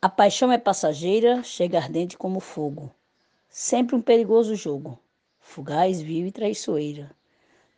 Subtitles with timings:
[0.00, 2.94] A paixão é passageira, chega ardente como fogo.
[3.48, 4.98] Sempre um perigoso jogo,
[5.40, 7.10] fugaz, vil e traiçoeira.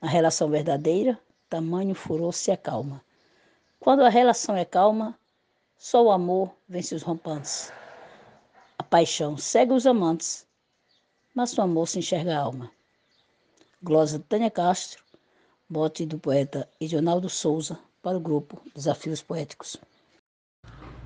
[0.00, 1.18] Na relação verdadeira,
[1.48, 3.04] tamanho furor se acalma.
[3.78, 5.16] Quando a relação é calma,
[5.76, 7.72] só o amor vence os rompantes.
[8.76, 10.44] A paixão cega os amantes,
[11.32, 12.70] mas no amor se enxerga a alma.
[13.80, 15.04] Glosa Tânia Castro,
[15.70, 19.76] bote do poeta Edionaldo Souza, para o grupo Desafios Poéticos.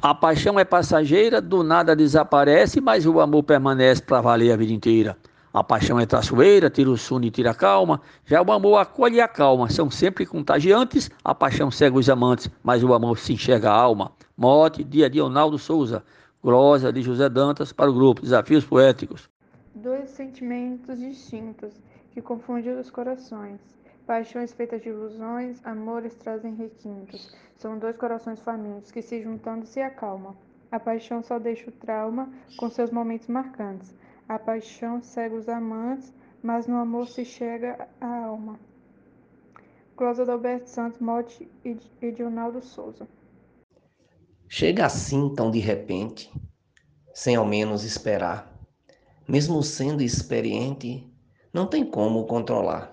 [0.02, 4.72] A paixão é passageira, do nada desaparece, mas o amor permanece para valer a vida
[4.72, 5.16] inteira.
[5.54, 8.00] A paixão é traçoeira, tira o sono e tira a calma.
[8.26, 9.70] Já o amor acolhe e acalma.
[9.70, 11.08] São sempre contagiantes.
[11.24, 14.10] A paixão cega os amantes, mas o amor se enxerga a alma.
[14.36, 16.02] Mote, dia de Ronaldo Souza.
[16.42, 19.30] Glosa de José Dantas para o grupo Desafios Poéticos.
[19.72, 21.74] Dois sentimentos distintos
[22.10, 23.60] que confundem os corações.
[24.06, 27.34] Paixões feitas de ilusões, amores trazem requintos.
[27.56, 30.36] São dois corações famintos que se juntando se acalmam.
[30.72, 33.94] A paixão só deixa o trauma com seus momentos marcantes.
[34.28, 38.58] A paixão cega os amantes, mas no amor se chega a alma.
[39.94, 43.06] Cláudia Alberto Santos, Mote e Edionaldo Souza.
[44.48, 46.32] Chega assim tão de repente,
[47.14, 48.52] sem ao menos esperar.
[49.28, 51.08] Mesmo sendo experiente,
[51.52, 52.92] não tem como controlar.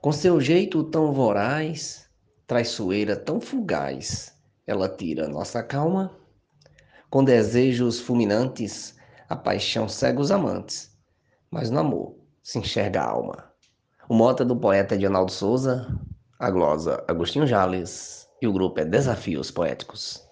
[0.00, 2.08] Com seu jeito tão voraz,
[2.46, 4.34] traiçoeira tão fugaz,
[4.66, 6.16] ela tira nossa calma.
[7.10, 8.96] Com desejos fulminantes,
[9.28, 10.90] a paixão cega os amantes,
[11.50, 13.52] mas no amor se enxerga a alma.
[14.08, 15.86] O mote é do poeta Edinaldo Souza,
[16.38, 20.26] a glosa Agostinho Jales e o grupo é Desafios Poéticos.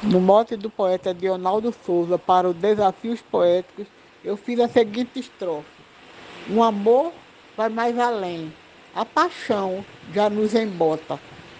[0.00, 3.88] No mote do poeta Dionaldo Souza para o Desafios Poéticos,
[4.22, 5.66] eu fiz a seguinte estrofe:
[6.48, 7.12] Um amor
[7.56, 8.52] vai mais além,
[8.94, 11.18] a paixão já nos embota.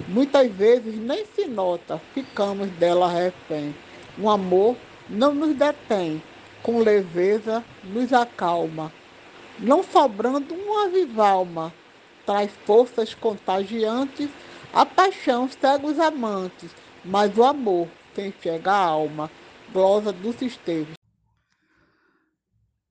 [0.09, 3.75] Muitas vezes nem se nota, ficamos dela refém.
[4.19, 4.77] Um amor
[5.09, 6.23] não nos detém,
[6.63, 8.93] com leveza nos acalma.
[9.59, 11.73] Não sobrando uma vivalma,
[12.27, 14.29] traz forças contagiantes,
[14.73, 16.71] a paixão cega os amantes,
[17.05, 19.31] mas o amor tem enxerga a alma.
[19.73, 21.04] Glosa do Esteves.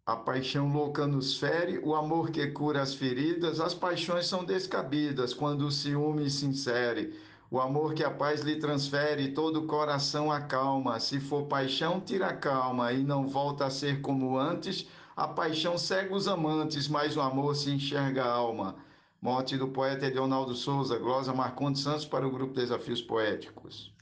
[0.06, 5.34] A paixão louca nos fere, o amor que cura as feridas, as paixões são descabidas
[5.34, 7.14] quando o ciúme se insere.
[7.50, 11.00] O amor que a paz lhe transfere, todo o coração acalma.
[11.00, 14.86] Se for paixão, tira a calma e não volta a ser como antes.
[15.16, 18.76] A paixão cega os amantes, mas o amor se enxerga a alma.
[19.22, 23.94] Morte do poeta Edionaldo Souza, glosa Marcondes Santos para o grupo Desafios Poéticos.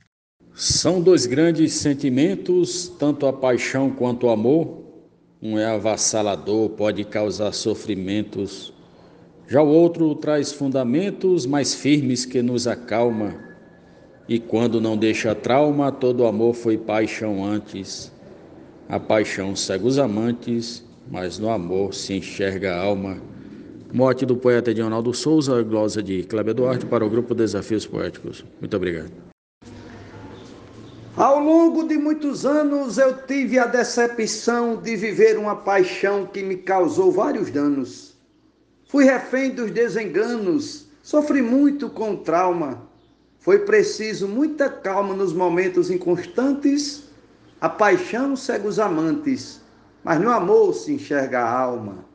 [0.56, 4.81] São dois grandes sentimentos, tanto a paixão quanto o amor.
[5.42, 8.74] Um é avassalador, pode causar sofrimentos
[9.52, 13.36] já o outro traz fundamentos mais firmes que nos acalma.
[14.26, 18.14] E quando não deixa trauma, todo amor foi paixão antes.
[18.88, 20.82] A paixão cega os amantes,
[21.12, 23.18] mas no amor se enxerga a alma.
[23.94, 28.46] Morte do poeta Edionaldo Souza, glosa de Cléber Duarte para o grupo Desafios Poéticos.
[28.62, 29.31] Muito obrigado.
[31.18, 36.56] Ao longo de muitos anos eu tive a decepção de viver uma paixão que me
[36.56, 38.16] causou vários danos.
[38.88, 42.84] Fui refém dos desenganos, sofri muito com trauma.
[43.40, 47.04] Foi preciso muita calma nos momentos inconstantes.
[47.60, 49.60] A paixão cega os amantes,
[50.06, 52.06] mas no amor se enxerga a alma.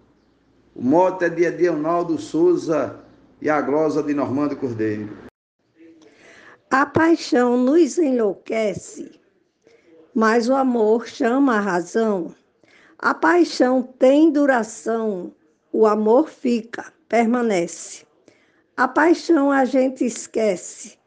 [0.74, 3.00] O mote é de Edionaldo Souza
[3.42, 5.26] e a glosa de Normando Cordeiro.
[6.70, 9.20] A paixão nos enlouquece,
[10.12, 12.34] mas o amor chama a razão.
[12.98, 15.32] A paixão tem duração,
[15.72, 18.04] o amor fica, permanece.
[18.76, 20.98] A paixão a gente esquece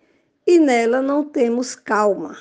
[0.48, 2.38] e nela não temos calma.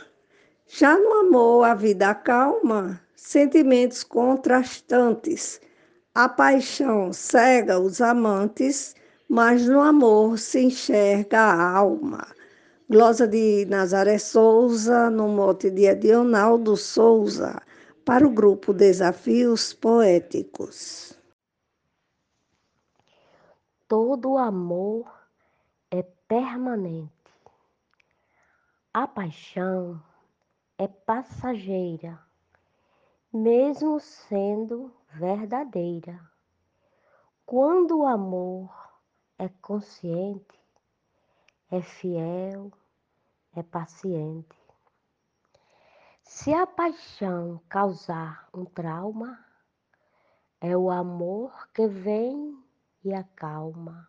[0.68, 5.60] Já no amor a vida calma, sentimentos contrastantes.
[6.14, 8.94] A paixão cega os amantes,
[9.28, 12.37] mas no amor se enxerga a alma.
[12.90, 17.60] Glosa de Nazaré Souza, no mote de Adionaldo Souza,
[18.02, 21.12] para o grupo Desafios Poéticos.
[23.86, 25.06] Todo amor
[25.90, 27.12] é permanente.
[28.94, 30.02] A paixão
[30.78, 32.18] é passageira,
[33.30, 36.18] mesmo sendo verdadeira.
[37.44, 38.70] Quando o amor
[39.38, 40.58] é consciente,
[41.70, 42.72] é fiel,
[43.54, 44.56] é paciente.
[46.22, 49.44] Se a paixão causar um trauma,
[50.60, 52.62] é o amor que vem
[53.04, 54.08] e acalma.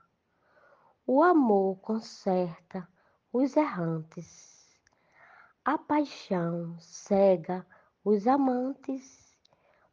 [1.06, 2.88] O amor conserta
[3.32, 4.80] os errantes.
[5.66, 7.66] A paixão cega
[8.04, 9.38] os amantes,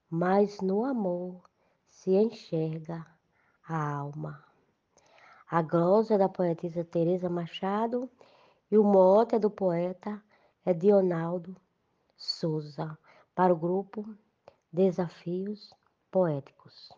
[0.09, 1.43] mas no amor
[1.87, 3.07] se enxerga
[3.69, 4.45] a alma.
[5.49, 8.11] A glosa da poetisa Teresa Machado
[8.69, 10.21] e o mote é do poeta
[10.67, 11.55] Edionaldo
[12.17, 12.99] Souza
[13.33, 14.05] para o grupo
[14.73, 15.73] Desafios
[16.11, 16.91] Poéticos.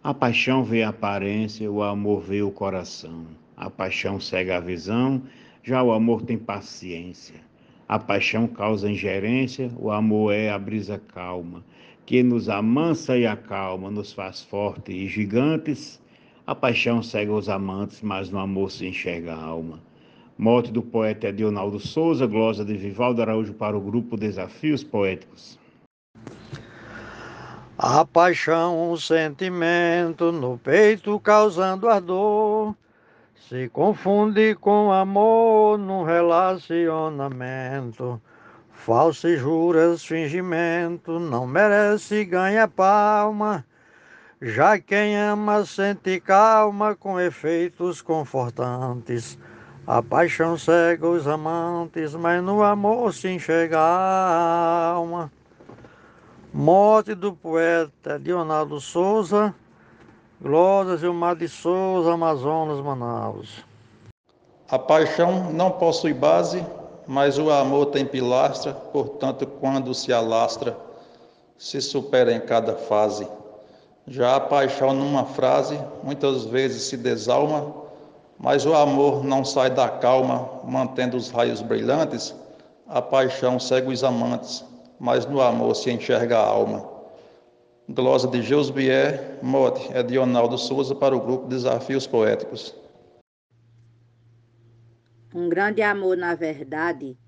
[0.00, 3.26] A paixão vê a aparência, o amor vê o coração.
[3.56, 5.22] A paixão cega a visão,
[5.60, 7.40] já o amor tem paciência.
[7.88, 11.64] A paixão causa ingerência, o amor é a brisa calma,
[12.06, 16.00] que nos amansa e acalma, nos faz fortes e gigantes.
[16.46, 19.80] A paixão cega os amantes, mas no amor se enxerga a alma.
[20.36, 25.58] Morte do poeta Edionaldo Souza, glosa de Vivaldo Araújo para o grupo Desafios Poéticos.
[27.78, 32.74] A paixão, um sentimento no peito causando ardor,
[33.48, 38.20] se confunde com amor num relacionamento.
[38.74, 43.64] Falsas juras, fingimento, não merece ganhar palma.
[44.42, 49.38] Já quem ama sente calma com efeitos confortantes.
[49.86, 55.32] A paixão cega os amantes, mas no amor se enxerga a alma.
[56.52, 59.54] Morte do poeta Leonardo Souza,
[60.40, 63.64] Glória Gilmar de Souza, Amazonas, Manaus.
[64.70, 66.64] A paixão não possui base,
[67.06, 70.76] mas o amor tem pilastra, portanto, quando se alastra,
[71.58, 73.26] se supera em cada fase.
[74.06, 77.74] Já a paixão numa frase, muitas vezes se desalma,
[78.38, 82.34] mas o amor não sai da calma, mantendo os raios brilhantes.
[82.86, 84.64] A paixão segue os amantes,
[84.98, 86.86] mas no amor se enxerga a alma.
[87.88, 92.74] Glosa de Josbier, mote é de Ronaldo Souza para o grupo Desafios Poéticos.
[95.34, 97.18] Um grande amor, na verdade,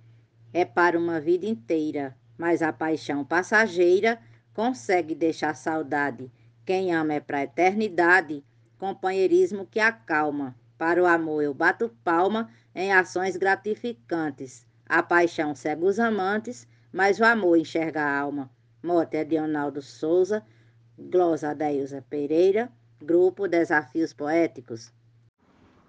[0.52, 4.20] é para uma vida inteira, mas a paixão passageira
[4.54, 6.30] consegue deixar saudade.
[6.64, 8.44] Quem ama é para a eternidade,
[8.78, 10.54] companheirismo que acalma.
[10.78, 14.64] Para o amor eu bato palma em ações gratificantes.
[14.88, 18.48] A paixão cega os amantes, mas o amor enxerga a alma.
[18.84, 20.44] Mote é de Ronaldo Souza,
[20.96, 22.70] glosa Adeilza Pereira,
[23.02, 24.92] grupo Desafios Poéticos.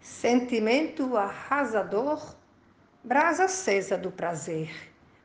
[0.01, 2.35] Sentimento arrasador,
[3.03, 4.69] brasa acesa do prazer,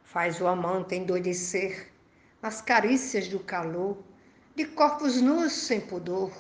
[0.03, 1.93] faz o amante endoidecer
[2.41, 4.03] nas carícias do calor,
[4.55, 6.33] de corpos nus sem pudor,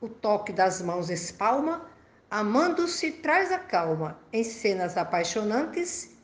[0.00, 1.88] o toque das mãos espalma,
[2.30, 6.16] amando-se traz a calma, em cenas apaixonantes,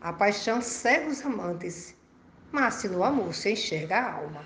[0.00, 1.94] a paixão cega os amantes,
[2.50, 4.44] mas se no amor se enxerga a alma.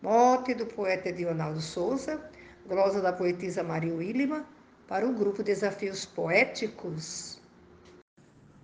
[0.00, 2.30] Mote do poeta Edionaldo Souza,
[2.66, 4.46] glosa da poetisa Maria Willima,
[4.88, 7.38] para o grupo Desafios Poéticos.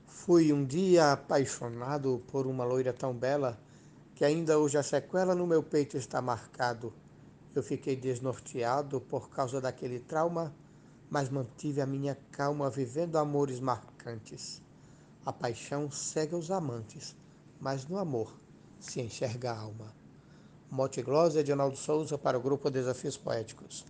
[0.07, 3.61] Fui um dia apaixonado por uma loira tão bela
[4.15, 6.95] que ainda hoje a sequela no meu peito está marcado.
[7.55, 10.55] Eu fiquei desnorteado por causa daquele trauma,
[11.11, 14.63] mas mantive a minha calma vivendo amores marcantes.
[15.27, 17.15] A paixão cega os amantes,
[17.61, 18.35] mas no amor
[18.81, 19.95] se enxerga a alma.
[20.71, 23.85] Mote Glória de Arnaldo Souza para o grupo Desafios Poéticos.